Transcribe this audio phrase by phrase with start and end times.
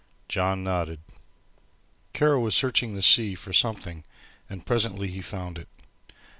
[0.27, 0.99] John nodded.
[2.13, 4.03] Kara was searching the sea for something,
[4.49, 5.67] and presently he found it.